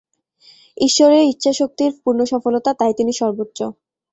[0.77, 3.59] ঈশ্বরে ইচ্ছাশক্তির পূর্ণ সফলতা, তাই তিনি সর্বোচ্চ।